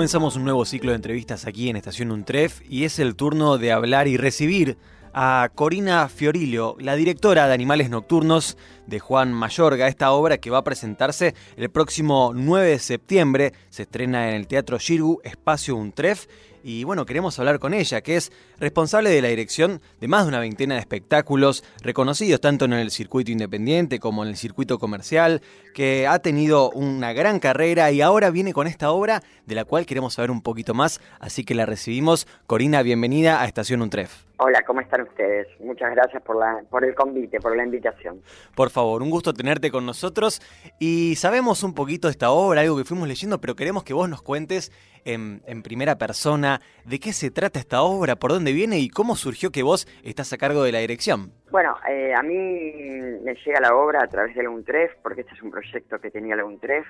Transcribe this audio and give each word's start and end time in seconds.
Comenzamos 0.00 0.34
un 0.36 0.44
nuevo 0.44 0.64
ciclo 0.64 0.92
de 0.92 0.96
entrevistas 0.96 1.46
aquí 1.46 1.68
en 1.68 1.76
Estación 1.76 2.10
Untref 2.10 2.62
y 2.66 2.84
es 2.84 2.98
el 2.98 3.16
turno 3.16 3.58
de 3.58 3.70
hablar 3.70 4.08
y 4.08 4.16
recibir 4.16 4.78
a 5.12 5.50
Corina 5.54 6.08
Fiorillo, 6.08 6.74
la 6.78 6.96
directora 6.96 7.46
de 7.46 7.52
Animales 7.52 7.90
Nocturnos 7.90 8.56
de 8.86 8.98
Juan 8.98 9.30
Mayorga. 9.34 9.88
Esta 9.88 10.12
obra 10.12 10.38
que 10.38 10.48
va 10.48 10.56
a 10.56 10.64
presentarse 10.64 11.34
el 11.58 11.68
próximo 11.68 12.32
9 12.34 12.66
de 12.66 12.78
septiembre 12.78 13.52
se 13.68 13.82
estrena 13.82 14.30
en 14.30 14.36
el 14.36 14.46
Teatro 14.46 14.78
Shirgu 14.78 15.20
Espacio 15.22 15.76
Untref 15.76 16.28
y 16.62 16.84
bueno, 16.84 17.06
queremos 17.06 17.38
hablar 17.38 17.58
con 17.58 17.74
ella, 17.74 18.00
que 18.00 18.16
es 18.16 18.32
responsable 18.58 19.10
de 19.10 19.22
la 19.22 19.28
dirección 19.28 19.80
de 20.00 20.08
más 20.08 20.24
de 20.24 20.28
una 20.28 20.40
veintena 20.40 20.74
de 20.74 20.80
espectáculos 20.80 21.64
reconocidos 21.82 22.40
tanto 22.40 22.64
en 22.64 22.72
el 22.72 22.90
circuito 22.90 23.30
independiente 23.30 23.98
como 23.98 24.22
en 24.22 24.30
el 24.30 24.36
circuito 24.36 24.78
comercial, 24.78 25.42
que 25.74 26.06
ha 26.06 26.18
tenido 26.18 26.70
una 26.70 27.12
gran 27.12 27.38
carrera 27.40 27.90
y 27.90 28.00
ahora 28.00 28.30
viene 28.30 28.52
con 28.52 28.66
esta 28.66 28.90
obra 28.90 29.22
de 29.46 29.54
la 29.54 29.64
cual 29.64 29.86
queremos 29.86 30.14
saber 30.14 30.30
un 30.30 30.42
poquito 30.42 30.74
más, 30.74 31.00
así 31.18 31.44
que 31.44 31.54
la 31.54 31.66
recibimos. 31.66 32.26
Corina, 32.46 32.82
bienvenida 32.82 33.40
a 33.40 33.46
Estación 33.46 33.82
Untref. 33.82 34.29
Hola, 34.42 34.62
¿cómo 34.66 34.80
están 34.80 35.02
ustedes? 35.02 35.48
Muchas 35.60 35.90
gracias 35.90 36.22
por, 36.22 36.34
la, 36.36 36.62
por 36.70 36.82
el 36.82 36.94
convite, 36.94 37.38
por 37.40 37.54
la 37.54 37.62
invitación. 37.62 38.22
Por 38.56 38.70
favor, 38.70 39.02
un 39.02 39.10
gusto 39.10 39.34
tenerte 39.34 39.70
con 39.70 39.84
nosotros 39.84 40.40
y 40.78 41.14
sabemos 41.16 41.62
un 41.62 41.74
poquito 41.74 42.08
de 42.08 42.12
esta 42.12 42.30
obra, 42.30 42.62
algo 42.62 42.78
que 42.78 42.84
fuimos 42.84 43.06
leyendo, 43.06 43.38
pero 43.38 43.54
queremos 43.54 43.84
que 43.84 43.92
vos 43.92 44.08
nos 44.08 44.22
cuentes 44.22 44.72
en, 45.04 45.42
en 45.44 45.62
primera 45.62 45.98
persona 45.98 46.62
de 46.86 46.98
qué 46.98 47.12
se 47.12 47.30
trata 47.30 47.58
esta 47.58 47.82
obra, 47.82 48.16
por 48.16 48.30
dónde 48.30 48.54
viene 48.54 48.78
y 48.78 48.88
cómo 48.88 49.14
surgió 49.14 49.52
que 49.52 49.62
vos 49.62 49.86
estás 50.04 50.32
a 50.32 50.38
cargo 50.38 50.62
de 50.62 50.72
la 50.72 50.78
dirección. 50.78 51.34
Bueno, 51.50 51.76
eh, 51.86 52.14
a 52.14 52.22
mí 52.22 52.34
me 52.34 53.34
llega 53.44 53.60
la 53.60 53.76
obra 53.76 54.04
a 54.04 54.08
través 54.08 54.34
de 54.34 54.42
la 54.42 54.48
UNTREF, 54.48 54.92
porque 55.02 55.20
este 55.20 55.34
es 55.34 55.42
un 55.42 55.50
proyecto 55.50 56.00
que 56.00 56.10
tenía 56.10 56.34
la 56.34 56.46
UNTREF, 56.46 56.86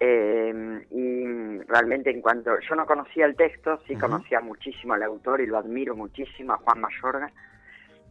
eh, 0.00 0.86
y 0.90 1.24
realmente 1.68 2.10
en 2.10 2.22
cuanto 2.22 2.58
yo 2.60 2.74
no 2.74 2.86
conocía 2.86 3.26
el 3.26 3.36
texto, 3.36 3.78
sí 3.86 3.94
conocía 3.94 4.40
muchísimo 4.40 4.94
al 4.94 5.02
autor 5.02 5.40
y 5.40 5.46
lo 5.46 5.58
admiro 5.58 5.94
muchísimo, 5.94 6.54
a 6.54 6.58
Juan 6.58 6.80
Mayorga. 6.80 7.30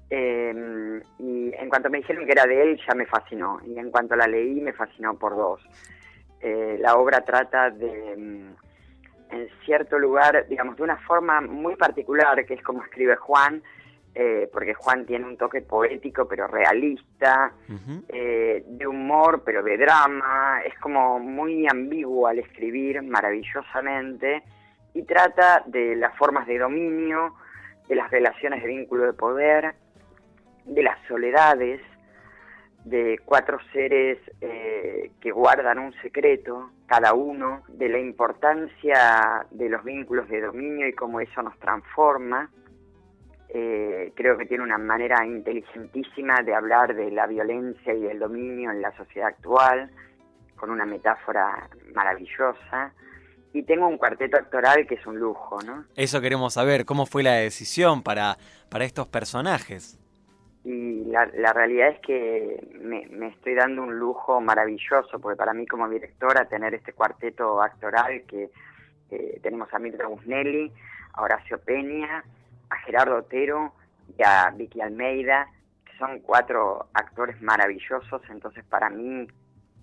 Eh, 0.09 1.01
y 1.19 1.53
en 1.53 1.69
cuanto 1.69 1.89
me 1.89 1.97
dijeron 1.97 2.25
que 2.25 2.31
era 2.31 2.45
de 2.45 2.61
él, 2.61 2.79
ya 2.87 2.93
me 2.95 3.05
fascinó. 3.05 3.59
Y 3.65 3.77
en 3.77 3.89
cuanto 3.89 4.15
la 4.15 4.27
leí, 4.27 4.61
me 4.61 4.73
fascinó 4.73 5.17
por 5.17 5.35
dos. 5.35 5.61
Eh, 6.39 6.77
la 6.79 6.95
obra 6.95 7.21
trata 7.21 7.71
de, 7.71 8.15
mm, 8.15 9.33
en 9.35 9.49
cierto 9.65 9.97
lugar, 9.97 10.45
digamos, 10.47 10.77
de 10.77 10.83
una 10.83 10.97
forma 10.97 11.41
muy 11.41 11.75
particular, 11.75 12.45
que 12.45 12.53
es 12.53 12.61
como 12.61 12.83
escribe 12.83 13.15
Juan, 13.15 13.61
eh, 14.19 14.49
porque 14.51 14.73
Juan 14.73 15.05
tiene 15.05 15.27
un 15.27 15.37
toque 15.37 15.61
poético 15.61 16.27
pero 16.27 16.47
realista, 16.47 17.53
eh, 18.09 18.63
de 18.65 18.87
humor 18.87 19.43
pero 19.45 19.61
de 19.61 19.77
drama, 19.77 20.59
es 20.65 20.73
como 20.79 21.19
muy 21.19 21.67
ambiguo 21.69 22.25
al 22.25 22.39
escribir 22.39 23.03
maravillosamente. 23.03 24.41
Y 24.95 25.03
trata 25.03 25.61
de 25.67 25.95
las 25.95 26.17
formas 26.17 26.47
de 26.47 26.57
dominio, 26.57 27.35
de 27.87 27.93
las 27.93 28.09
relaciones 28.09 28.63
de 28.63 28.69
vínculo 28.69 29.05
de 29.05 29.13
poder, 29.13 29.75
de 30.65 30.81
las 30.81 30.97
soledades, 31.07 31.79
de 32.85 33.19
cuatro 33.23 33.59
seres 33.71 34.17
eh, 34.41 35.11
que 35.21 35.29
guardan 35.29 35.77
un 35.77 35.93
secreto, 36.01 36.71
cada 36.87 37.13
uno, 37.13 37.61
de 37.67 37.87
la 37.87 37.99
importancia 37.99 39.45
de 39.51 39.69
los 39.69 39.83
vínculos 39.83 40.27
de 40.27 40.41
dominio 40.41 40.87
y 40.87 40.93
cómo 40.93 41.19
eso 41.19 41.43
nos 41.43 41.55
transforma, 41.59 42.49
eh, 43.49 44.11
creo 44.15 44.37
que 44.37 44.45
tiene 44.45 44.63
una 44.63 44.77
manera 44.77 45.25
inteligentísima 45.25 46.41
de 46.43 46.53
hablar 46.53 46.95
de 46.95 47.11
la 47.11 47.27
violencia 47.27 47.93
y 47.93 48.01
del 48.01 48.19
dominio 48.19 48.71
en 48.71 48.81
la 48.81 48.95
sociedad 48.97 49.29
actual, 49.29 49.89
con 50.55 50.69
una 50.69 50.85
metáfora 50.85 51.69
maravillosa. 51.93 52.91
Y 53.53 53.63
tengo 53.63 53.87
un 53.87 53.97
cuarteto 53.97 54.37
actoral 54.37 54.85
que 54.85 54.95
es 54.95 55.05
un 55.07 55.17
lujo, 55.17 55.59
¿no? 55.65 55.85
Eso 55.95 56.19
queremos 56.19 56.53
saber, 56.53 56.85
¿cómo 56.85 57.05
fue 57.05 57.23
la 57.23 57.35
decisión 57.35 58.03
para, 58.03 58.37
para 58.69 58.83
estos 58.83 59.07
personajes? 59.07 59.97
Y 60.65 61.05
la, 61.05 61.53
realidad 61.53 61.91
es 61.91 61.99
que 62.01 62.61
me, 62.81 63.27
estoy 63.27 63.55
dando 63.55 63.83
un 63.83 63.97
lujo 63.97 64.41
maravilloso, 64.41 65.17
porque 65.21 65.37
para 65.37 65.53
mí 65.53 65.65
como 65.65 65.87
directora 65.87 66.43
tener 66.43 66.73
este 66.73 66.91
cuarteto 66.91 67.61
actoral 67.61 68.23
que 68.27 68.49
eh, 69.09 69.39
tenemos 69.41 69.73
a 69.73 69.79
Mirta 69.79 70.07
Busnelli, 70.07 70.69
a 71.13 71.21
Horacio 71.21 71.57
Peña, 71.59 72.21
a 72.69 72.75
Gerardo 72.77 73.17
Otero 73.17 73.73
y 74.17 74.23
a 74.23 74.49
Vicky 74.51 74.81
Almeida, 74.81 75.47
que 75.85 75.97
son 75.97 76.19
cuatro 76.19 76.87
actores 76.93 77.41
maravillosos, 77.41 78.21
entonces 78.29 78.63
para 78.65 78.89
mí 78.89 79.27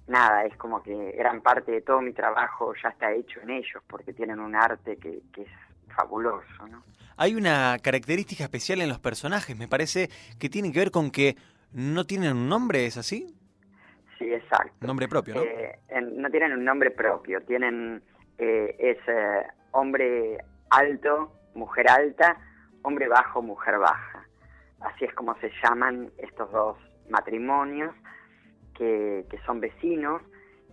nada, 0.06 0.44
es 0.44 0.56
como 0.56 0.82
que 0.82 1.12
gran 1.12 1.40
parte 1.40 1.72
de 1.72 1.80
todo 1.80 2.00
mi 2.00 2.12
trabajo 2.12 2.74
ya 2.82 2.90
está 2.90 3.12
hecho 3.12 3.40
en 3.40 3.50
ellos, 3.50 3.82
porque 3.86 4.12
tienen 4.12 4.40
un 4.40 4.54
arte 4.54 4.96
que, 4.96 5.22
es 5.36 5.48
fabuloso, 5.96 6.66
¿no? 6.68 6.82
Hay 7.16 7.36
una 7.36 7.78
característica 7.80 8.44
especial 8.44 8.80
en 8.80 8.88
los 8.88 8.98
personajes, 8.98 9.56
me 9.56 9.68
parece, 9.68 10.10
que 10.40 10.48
tiene 10.48 10.72
que 10.72 10.80
ver 10.80 10.90
con 10.90 11.10
que 11.10 11.36
no 11.72 12.04
tienen 12.04 12.32
un 12.32 12.48
nombre, 12.48 12.86
¿es 12.86 12.96
así? 12.96 13.34
Sí, 14.18 14.32
exacto. 14.32 14.86
Nombre 14.86 15.08
propio, 15.08 15.36
¿no? 15.36 15.42
Eh, 15.42 15.78
no 16.16 16.28
tienen 16.30 16.52
un 16.52 16.64
nombre 16.64 16.90
propio, 16.90 17.40
tienen 17.42 18.02
eh, 18.38 18.74
es 18.78 18.98
eh, 19.06 19.46
hombre 19.70 20.38
alto, 20.70 21.32
mujer 21.54 21.88
alta, 21.88 22.36
hombre 22.84 23.08
bajo, 23.08 23.42
mujer 23.42 23.78
baja. 23.78 24.24
Así 24.80 25.04
es 25.04 25.14
como 25.14 25.34
se 25.40 25.50
llaman 25.62 26.10
estos 26.18 26.50
dos 26.52 26.76
matrimonios 27.10 27.94
que, 28.76 29.26
son 29.44 29.60
vecinos 29.60 30.22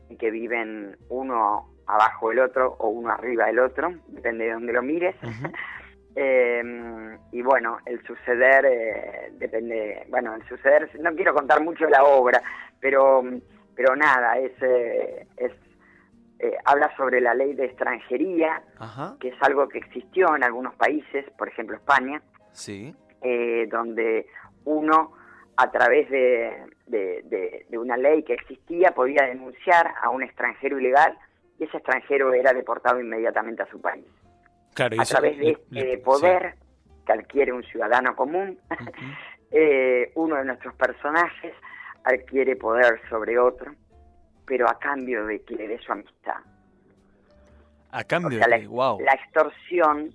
y 0.09 0.17
que 0.17 0.29
viven 0.29 0.97
uno 1.09 1.69
abajo 1.87 2.29
del 2.29 2.39
otro 2.39 2.75
o 2.79 2.89
uno 2.89 3.11
arriba 3.11 3.47
del 3.47 3.59
otro, 3.59 3.93
depende 4.07 4.45
de 4.45 4.53
dónde 4.53 4.73
lo 4.73 4.83
mires. 4.83 5.15
Eh, 6.13 6.61
y 7.31 7.41
bueno, 7.41 7.77
el 7.85 8.05
suceder 8.05 8.65
eh, 8.65 9.31
depende, 9.37 10.05
bueno, 10.09 10.35
el 10.35 10.45
suceder, 10.45 10.89
no 10.99 11.15
quiero 11.15 11.33
contar 11.33 11.63
mucho 11.63 11.85
de 11.85 11.91
la 11.91 12.03
obra, 12.03 12.41
pero, 12.81 13.23
pero 13.73 13.95
nada, 13.95 14.37
es, 14.37 14.51
eh, 14.61 15.25
es 15.37 15.53
habla 16.65 16.95
sobre 16.97 17.21
la 17.21 17.33
ley 17.33 17.53
de 17.53 17.65
extranjería, 17.65 18.63
que 19.19 19.29
es 19.29 19.35
algo 19.41 19.67
que 19.67 19.77
existió 19.77 20.35
en 20.35 20.43
algunos 20.43 20.73
países, 20.75 21.25
por 21.37 21.47
ejemplo 21.47 21.75
España, 21.75 22.21
sí. 22.51 22.95
donde 23.69 24.25
uno 24.65 25.13
a 25.57 25.69
través 25.69 26.09
de, 26.09 26.65
de, 26.87 27.77
una 27.77 27.97
ley 27.97 28.23
que 28.23 28.33
existía 28.33 28.91
podía 28.91 29.25
denunciar 29.25 29.93
a 30.01 30.09
un 30.09 30.23
extranjero 30.23 30.79
ilegal 30.79 31.17
y 31.59 31.65
ese 31.65 31.77
extranjero 31.77 32.33
era 32.33 32.53
deportado 32.53 32.99
inmediatamente 32.99 33.61
a 33.61 33.69
su 33.69 33.79
país. 33.79 34.05
a 34.75 35.05
través 35.05 35.37
de 35.37 35.51
este 35.51 35.97
poder 35.99 36.55
que 37.05 37.13
adquiere 37.13 37.53
un 37.53 37.63
ciudadano 37.63 38.15
común, 38.15 38.59
eh, 39.51 40.11
uno 40.15 40.37
de 40.37 40.45
nuestros 40.45 40.73
personajes 40.75 41.53
adquiere 42.03 42.55
poder 42.55 42.99
sobre 43.09 43.37
otro, 43.37 43.73
pero 44.51 44.69
a 44.69 44.77
cambio 44.77 45.25
de 45.27 45.41
que 45.43 45.55
le 45.55 45.65
dé 45.65 45.79
su 45.79 45.93
amistad. 45.93 46.35
A 47.91 48.03
cambio 48.03 48.37
de, 48.37 48.45
la, 48.45 48.67
wow. 48.67 48.99
La 48.99 49.13
extorsión, 49.13 50.13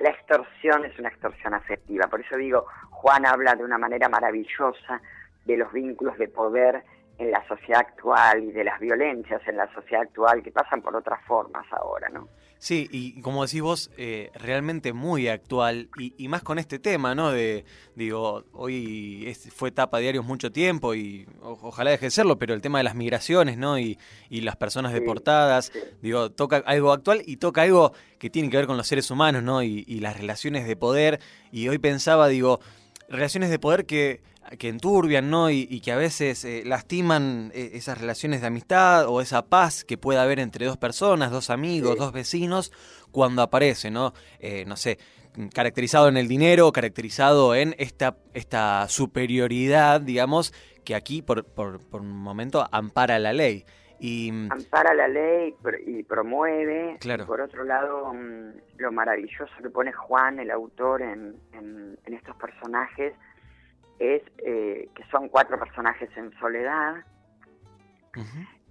la 0.00 0.10
extorsión 0.10 0.84
es 0.86 0.98
una 0.98 1.08
extorsión 1.08 1.54
afectiva. 1.54 2.08
Por 2.08 2.20
eso 2.20 2.36
digo, 2.36 2.66
Juan 2.90 3.24
habla 3.26 3.54
de 3.54 3.62
una 3.62 3.78
manera 3.78 4.08
maravillosa 4.08 5.00
de 5.44 5.56
los 5.56 5.72
vínculos 5.72 6.18
de 6.18 6.26
poder 6.26 6.82
en 7.18 7.30
la 7.30 7.46
sociedad 7.46 7.82
actual 7.82 8.42
y 8.42 8.50
de 8.50 8.64
las 8.64 8.80
violencias 8.80 9.40
en 9.46 9.58
la 9.58 9.72
sociedad 9.72 10.02
actual 10.02 10.42
que 10.42 10.50
pasan 10.50 10.82
por 10.82 10.96
otras 10.96 11.24
formas 11.24 11.64
ahora, 11.70 12.08
¿no? 12.08 12.26
Sí, 12.60 12.90
y 12.92 13.22
como 13.22 13.46
decís 13.46 13.62
vos, 13.62 13.90
eh, 13.96 14.30
realmente 14.34 14.92
muy 14.92 15.28
actual 15.28 15.88
y, 15.98 16.28
más 16.28 16.42
con 16.42 16.58
este 16.58 16.78
tema, 16.78 17.14
¿no? 17.14 17.32
De, 17.32 17.64
digo, 17.94 18.44
hoy 18.52 19.34
fue 19.50 19.70
tapa 19.70 19.98
diarios 19.98 20.26
mucho 20.26 20.52
tiempo 20.52 20.94
y 20.94 21.26
ojalá 21.40 21.90
deje 21.90 22.06
de 22.06 22.10
serlo, 22.10 22.38
pero 22.38 22.52
el 22.52 22.60
tema 22.60 22.76
de 22.76 22.84
las 22.84 22.94
migraciones, 22.94 23.56
¿no? 23.56 23.78
Y, 23.78 23.98
las 24.28 24.56
personas 24.56 24.92
deportadas, 24.92 25.72
digo, 26.02 26.30
toca 26.32 26.58
algo 26.66 26.92
actual 26.92 27.22
y 27.24 27.38
toca 27.38 27.62
algo 27.62 27.94
que 28.18 28.28
tiene 28.28 28.50
que 28.50 28.58
ver 28.58 28.66
con 28.66 28.76
los 28.76 28.86
seres 28.86 29.10
humanos, 29.10 29.42
¿no? 29.42 29.62
Y, 29.62 29.86
y 29.88 30.00
las 30.00 30.18
relaciones 30.18 30.66
de 30.66 30.76
poder. 30.76 31.18
Y 31.50 31.66
hoy 31.68 31.78
pensaba, 31.78 32.28
digo, 32.28 32.60
relaciones 33.10 33.50
de 33.50 33.58
poder 33.58 33.84
que 33.84 34.22
que 34.58 34.68
enturbian, 34.68 35.30
¿no? 35.30 35.50
Y, 35.50 35.80
que 35.80 35.92
a 35.92 35.96
veces 35.96 36.44
eh, 36.44 36.62
lastiman 36.64 37.52
eh, 37.54 37.72
esas 37.74 37.98
relaciones 37.98 38.40
de 38.40 38.48
amistad 38.48 39.06
o 39.08 39.20
esa 39.20 39.46
paz 39.46 39.84
que 39.84 39.96
puede 39.96 40.18
haber 40.18 40.40
entre 40.40 40.66
dos 40.66 40.76
personas, 40.76 41.30
dos 41.30 41.50
amigos, 41.50 41.96
dos 41.96 42.12
vecinos, 42.12 42.72
cuando 43.10 43.42
aparece, 43.42 43.90
¿no? 43.90 44.12
Eh, 44.40 44.64
no 44.66 44.76
sé, 44.76 44.98
caracterizado 45.54 46.08
en 46.08 46.16
el 46.16 46.26
dinero, 46.26 46.72
caracterizado 46.72 47.54
en 47.54 47.76
esta, 47.78 48.16
esta 48.34 48.88
superioridad, 48.88 50.00
digamos, 50.00 50.52
que 50.84 50.94
aquí 50.94 51.22
por, 51.22 51.44
por, 51.44 51.80
por 51.80 52.00
un 52.00 52.16
momento 52.16 52.66
ampara 52.72 53.18
la 53.18 53.32
ley. 53.32 53.64
Y, 54.00 54.32
mm, 54.32 54.50
ampara 54.50 54.94
la 54.94 55.06
ley 55.08 55.54
y 55.86 56.02
promueve. 56.02 56.96
Claro. 57.00 57.26
por 57.26 57.40
otro 57.40 57.64
lado, 57.64 58.12
mm, 58.12 58.78
lo 58.78 58.92
maravilloso 58.92 59.52
que 59.62 59.70
pone 59.70 59.92
Juan, 59.92 60.40
el 60.40 60.50
autor, 60.50 61.02
en, 61.02 61.36
en, 61.52 61.98
en 62.04 62.14
estos 62.14 62.34
personajes, 62.36 63.14
es 63.98 64.22
eh, 64.38 64.88
que 64.94 65.04
son 65.10 65.28
cuatro 65.28 65.58
personajes 65.58 66.08
en 66.16 66.32
soledad. 66.38 67.04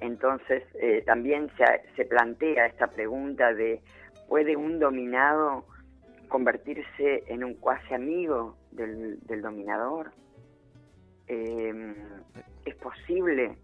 Entonces 0.02 0.64
eh, 0.82 1.04
también 1.06 1.50
se, 1.56 1.66
se, 1.96 2.04
plantea 2.06 2.66
esta 2.66 2.88
pregunta 2.88 3.54
de 3.54 3.82
¿Puede 4.30 4.56
un 4.56 4.78
dominado 4.80 5.66
convertirse 6.28 7.24
en 7.28 7.44
un 7.44 7.56
cuasi 7.56 7.96
amigo 7.96 8.56
del, 8.72 9.20
dominador? 9.42 10.12
Em, 11.26 11.96
¿Es 12.64 12.76
posible 12.76 13.58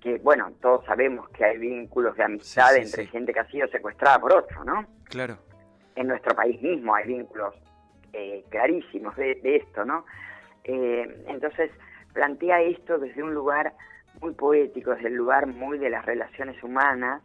que, 0.00 0.18
bueno, 0.18 0.52
todos 0.60 0.84
sabemos 0.84 1.28
que 1.30 1.44
hay 1.44 1.58
vínculos 1.58 2.16
de 2.16 2.24
amistad 2.24 2.76
entre 2.76 3.06
gente 3.06 3.32
que 3.32 3.40
ha 3.40 3.48
sido 3.48 3.66
secuestrada 3.68 4.20
por 4.20 4.32
otro, 4.32 4.64
¿no? 4.64 4.86
Claro. 5.04 5.38
En 5.96 6.06
nuestro 6.06 6.34
país 6.36 6.60
mismo 6.62 6.94
hay 6.94 7.08
vínculos 7.08 7.54
eh, 8.12 8.44
clarísimos 8.48 9.16
de, 9.16 9.38
esto, 9.42 9.84
¿no? 9.84 10.04
Eh, 10.64 11.24
entonces, 11.26 11.70
plantea 12.12 12.62
esto 12.62 12.98
desde 12.98 13.22
un 13.22 13.34
lugar 13.34 13.74
muy 14.20 14.32
poético, 14.34 14.92
desde 14.92 15.08
el 15.08 15.14
lugar 15.14 15.46
muy 15.46 15.78
de 15.78 15.90
las 15.90 16.04
relaciones 16.06 16.62
humanas, 16.62 17.22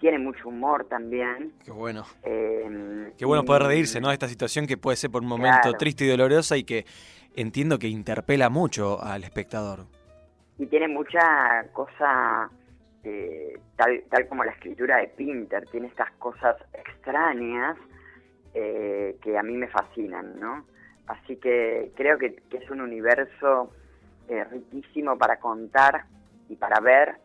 tiene 0.00 0.18
mucho 0.18 0.48
humor 0.48 0.86
también. 0.88 1.52
Qué 1.64 1.72
bueno. 1.72 2.04
Eh, 2.22 3.12
Qué 3.16 3.24
bueno 3.24 3.44
poder 3.44 3.64
reírse, 3.64 4.00
¿no? 4.00 4.08
De 4.08 4.14
esta 4.14 4.28
situación 4.28 4.66
que 4.66 4.76
puede 4.76 4.96
ser 4.96 5.10
por 5.10 5.22
un 5.22 5.28
momento 5.28 5.72
triste 5.72 6.04
y 6.04 6.08
dolorosa 6.08 6.56
y 6.56 6.64
que 6.64 6.86
entiendo 7.34 7.78
que 7.78 7.88
interpela 7.88 8.48
mucho 8.48 9.02
al 9.02 9.24
espectador. 9.24 9.86
Y 10.58 10.66
tiene 10.66 10.88
mucha 10.88 11.64
cosa, 11.72 12.50
eh, 13.04 13.58
tal, 13.76 14.02
tal 14.10 14.28
como 14.28 14.44
la 14.44 14.52
escritura 14.52 14.98
de 14.98 15.08
Pinter, 15.08 15.66
tiene 15.70 15.86
estas 15.86 16.10
cosas 16.12 16.56
extrañas 16.72 17.76
eh, 18.54 19.16
que 19.22 19.38
a 19.38 19.42
mí 19.42 19.56
me 19.56 19.68
fascinan, 19.68 20.38
¿no? 20.40 20.66
Así 21.06 21.36
que 21.36 21.92
creo 21.96 22.18
que, 22.18 22.42
es 22.50 22.70
un 22.70 22.80
universo 22.80 23.72
riquísimo 24.50 25.16
para 25.16 25.38
contar 25.38 26.04
y 26.50 26.56
para 26.56 26.80
ver 26.80 27.16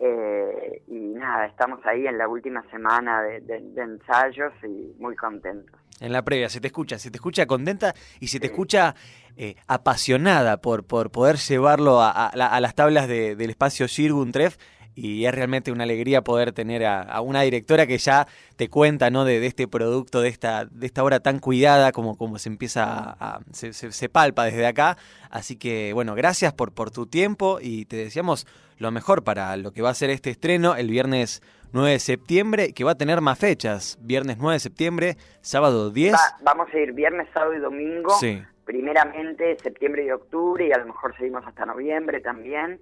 eh, 0.00 0.82
y 0.86 0.94
nada, 0.94 1.46
estamos 1.46 1.80
ahí 1.84 2.06
en 2.06 2.18
la 2.18 2.28
última 2.28 2.62
semana 2.70 3.22
de, 3.22 3.56
ensayos 3.76 4.52
y 4.62 4.94
muy 5.00 5.16
contentos. 5.16 5.74
En 6.00 6.12
la 6.12 6.22
previa, 6.22 6.48
se 6.48 6.60
te 6.60 6.68
escucha, 6.68 6.98
se 6.98 7.10
te 7.10 7.16
escucha 7.16 7.46
contenta 7.46 7.92
y 8.20 8.28
se 8.28 8.38
te 8.38 8.46
escucha 8.46 8.94
eh, 9.36 9.56
apasionada 9.66 10.58
por, 10.58 10.84
por 10.84 11.10
poder 11.10 11.36
llevarlo 11.36 12.00
a, 12.00 12.30
las 12.34 12.74
tablas 12.76 13.08
del 13.08 13.50
espacio 13.50 13.86
Shirgun 13.88 14.30
Treff 14.30 14.56
y 14.94 15.26
es 15.26 15.34
realmente 15.34 15.70
una 15.70 15.84
alegría 15.84 16.22
poder 16.22 16.52
tener 16.52 16.84
a, 16.84 17.20
una 17.20 17.42
directora 17.42 17.86
que 17.86 17.98
ya 17.98 18.28
te 18.56 18.68
cuenta 18.68 19.10
¿no? 19.10 19.24
de, 19.24 19.44
este 19.46 19.66
producto, 19.66 20.20
de 20.20 20.28
esta, 20.28 20.64
de 20.64 20.86
esta 20.86 21.02
obra 21.02 21.20
tan 21.20 21.40
cuidada 21.40 21.90
como, 21.90 22.16
como 22.16 22.38
se 22.38 22.48
empieza 22.48 23.16
a, 23.18 23.40
se, 23.52 23.72
se, 23.72 24.08
palpa 24.08 24.44
desde 24.44 24.66
acá. 24.66 24.96
Así 25.30 25.56
que 25.56 25.92
bueno, 25.92 26.14
gracias 26.14 26.52
por, 26.52 26.72
por 26.72 26.90
tu 26.90 27.06
tiempo 27.06 27.58
y 27.60 27.84
te 27.84 27.96
deseamos 27.96 28.46
lo 28.78 28.90
mejor 28.90 29.24
para 29.24 29.56
lo 29.56 29.72
que 29.72 29.82
va 29.82 29.90
a 29.90 29.94
ser 29.94 30.10
este 30.10 30.30
estreno 30.30 30.76
el 30.76 30.88
viernes 30.88 31.42
9 31.72 31.90
de 31.90 31.98
septiembre, 31.98 32.72
que 32.72 32.84
va 32.84 32.92
a 32.92 32.94
tener 32.94 33.20
más 33.20 33.38
fechas. 33.38 33.98
Viernes 34.00 34.38
9 34.38 34.54
de 34.54 34.60
septiembre, 34.60 35.16
sábado 35.40 35.90
10. 35.90 36.14
vamos 36.42 36.68
a 36.72 36.78
ir 36.78 36.92
viernes, 36.92 37.28
sábado 37.34 37.54
y 37.54 37.58
domingo. 37.58 38.10
Sí. 38.18 38.42
Primeramente 38.64 39.56
septiembre 39.62 40.04
y 40.04 40.10
octubre 40.10 40.66
y 40.66 40.72
a 40.72 40.78
lo 40.78 40.86
mejor 40.86 41.16
seguimos 41.16 41.46
hasta 41.46 41.66
noviembre 41.66 42.20
también. 42.20 42.80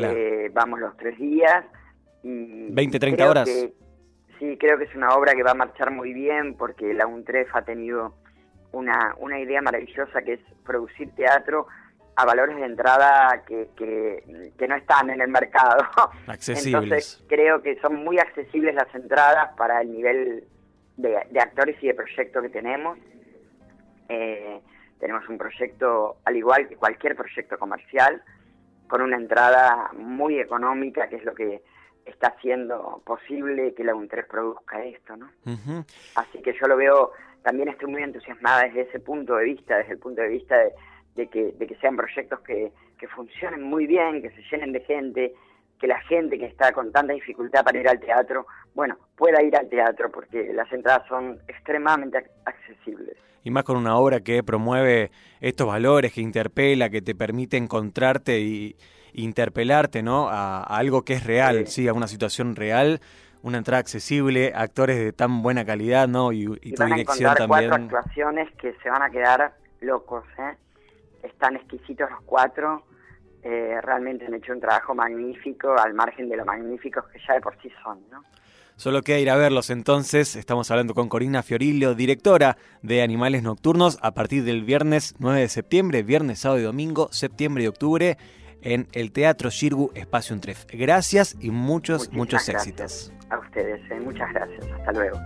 Eh, 0.00 0.50
vamos 0.52 0.80
los 0.80 0.96
tres 0.96 1.18
días. 1.18 1.64
Y 2.22 2.70
20, 2.72 2.98
30 2.98 3.30
horas. 3.30 3.48
sí, 3.48 4.56
creo 4.58 4.78
que 4.78 4.84
es 4.84 4.94
una 4.94 5.10
obra 5.10 5.34
que 5.34 5.42
va 5.42 5.52
a 5.52 5.54
marchar 5.54 5.90
muy 5.90 6.12
bien 6.12 6.56
porque 6.56 6.94
la 6.94 7.06
UNTREF 7.06 7.54
ha 7.54 7.62
tenido 7.62 8.14
una, 8.72 9.14
una 9.18 9.40
idea 9.40 9.62
maravillosa 9.62 10.22
que 10.22 10.34
es 10.34 10.40
producir 10.64 11.10
teatro 11.14 11.66
a 12.18 12.24
valores 12.24 12.56
de 12.56 12.64
entrada 12.64 13.44
que, 13.46 13.68
que, 13.76 14.66
no 14.66 14.74
están 14.74 15.08
en 15.08 15.20
el 15.20 15.28
mercado. 15.28 15.84
Accesibles. 16.26 16.74
Entonces 16.74 17.24
creo 17.28 17.62
que 17.62 17.78
son 17.78 17.94
muy 17.94 18.18
accesibles 18.18 18.74
las 18.74 18.92
entradas 18.92 19.54
para 19.56 19.80
el 19.82 19.92
nivel 19.92 20.44
de, 20.96 21.16
actores 21.40 21.76
y 21.80 21.86
de 21.86 21.94
proyecto 21.94 22.42
que 22.42 22.48
tenemos. 22.48 22.98
Eh, 24.08 24.60
tenemos 24.98 25.28
un 25.28 25.38
proyecto, 25.38 26.16
al 26.24 26.36
igual 26.36 26.66
que 26.66 26.74
cualquier 26.74 27.14
proyecto 27.14 27.56
comercial, 27.56 28.20
con 28.88 29.00
una 29.00 29.16
entrada 29.16 29.92
muy 29.92 30.40
económica, 30.40 31.08
que 31.08 31.16
es 31.16 31.24
lo 31.24 31.36
que 31.36 31.62
está 32.04 32.34
haciendo 32.36 33.00
posible 33.06 33.74
que 33.74 33.84
la 33.84 33.94
UNTRES 33.94 34.26
produzca 34.26 34.82
esto, 34.82 35.16
¿no? 35.16 35.30
Así 36.16 36.42
que 36.42 36.52
yo 36.60 36.66
lo 36.66 36.76
veo, 36.76 37.12
también 37.42 37.68
estoy 37.68 37.92
muy 37.92 38.02
entusiasmada 38.02 38.64
desde 38.64 38.80
ese 38.88 38.98
punto 38.98 39.36
de 39.36 39.44
vista, 39.44 39.76
desde 39.76 39.92
el 39.92 39.98
punto 40.00 40.22
de 40.22 40.28
vista 40.28 40.56
de, 40.56 40.72
que, 41.26 41.52
de 41.52 41.66
que 41.66 41.74
sean 41.76 41.96
proyectos 41.96 42.40
que, 42.40 42.72
que 42.98 43.08
funcionen 43.08 43.62
muy 43.62 43.86
bien, 43.86 44.22
que 44.22 44.30
se 44.30 44.42
llenen 44.50 44.72
de 44.72 44.80
gente, 44.80 45.34
que 45.78 45.86
la 45.86 46.00
gente 46.02 46.38
que 46.38 46.46
está 46.46 46.72
con 46.72 46.92
tanta 46.92 47.12
dificultad 47.12 47.64
para 47.64 47.78
ir 47.78 47.88
al 47.88 48.00
teatro, 48.00 48.46
bueno, 48.74 48.96
pueda 49.16 49.42
ir 49.42 49.56
al 49.56 49.68
teatro 49.68 50.10
porque 50.10 50.52
las 50.52 50.70
entradas 50.72 51.06
son 51.08 51.38
extremadamente 51.48 52.24
accesibles. 52.44 53.16
Y 53.44 53.50
más 53.50 53.64
con 53.64 53.76
una 53.76 53.96
obra 53.96 54.20
que 54.20 54.42
promueve 54.42 55.10
estos 55.40 55.66
valores, 55.66 56.12
que 56.12 56.20
interpela, 56.20 56.90
que 56.90 57.00
te 57.00 57.14
permite 57.14 57.56
encontrarte 57.56 58.40
y 58.40 58.76
interpelarte, 59.14 60.02
¿no? 60.02 60.28
A, 60.28 60.62
algo 60.62 61.02
que 61.02 61.14
es 61.14 61.24
real, 61.24 61.66
sí. 61.66 61.88
a 61.88 61.92
una 61.92 62.08
situación 62.08 62.56
real, 62.56 63.00
una 63.42 63.58
entrada 63.58 63.80
accesible, 63.80 64.52
actores 64.54 64.98
de 64.98 65.12
tan 65.12 65.42
buena 65.42 65.64
calidad, 65.64 66.08
¿no? 66.08 66.32
Y, 66.32 66.44
y, 66.62 66.72
tu 66.72 66.84
dirección 66.84 67.34
también. 67.34 67.68
cuatro 67.70 67.74
actuaciones 67.74 68.50
que 68.56 68.74
se 68.82 68.90
van 68.90 69.02
a 69.02 69.10
quedar 69.10 69.54
locos, 69.80 70.24
¿eh? 70.38 70.56
Están 71.22 71.56
exquisitos 71.56 72.10
los 72.10 72.20
cuatro 72.22 72.84
eh, 73.42 73.80
realmente 73.82 74.26
han 74.26 74.34
hecho 74.34 74.52
un 74.52 74.60
trabajo 74.60 74.94
magnífico 74.94 75.74
al 75.78 75.94
margen 75.94 76.28
de 76.28 76.36
lo 76.36 76.44
magníficos 76.44 77.04
que 77.06 77.20
ya 77.26 77.34
de 77.34 77.40
por 77.40 77.56
sí 77.62 77.70
son, 77.82 78.00
¿no? 78.10 78.22
Solo 78.76 79.02
queda 79.02 79.18
ir 79.18 79.30
a 79.30 79.36
verlos 79.36 79.70
entonces. 79.70 80.36
Estamos 80.36 80.70
hablando 80.70 80.94
con 80.94 81.08
Corina 81.08 81.42
Fiorillo, 81.42 81.94
directora 81.94 82.56
de 82.82 83.02
Animales 83.02 83.42
Nocturnos, 83.42 83.98
a 84.02 84.12
partir 84.12 84.44
del 84.44 84.62
viernes 84.62 85.16
9 85.18 85.40
de 85.40 85.48
septiembre, 85.48 86.02
viernes, 86.04 86.40
sábado 86.40 86.60
y 86.60 86.64
domingo, 86.64 87.08
septiembre 87.10 87.64
y 87.64 87.66
octubre, 87.66 88.18
en 88.62 88.86
el 88.92 89.12
Teatro 89.12 89.50
Shirgu 89.50 89.90
Espacio 89.94 90.34
Untref. 90.34 90.64
Gracias 90.72 91.36
y 91.40 91.50
muchos, 91.50 92.12
muchos 92.12 92.48
éxitos. 92.48 93.12
A 93.30 93.38
ustedes, 93.38 93.80
eh, 93.90 94.00
muchas 94.00 94.32
gracias. 94.32 94.64
Hasta 94.66 94.92
luego. 94.92 95.18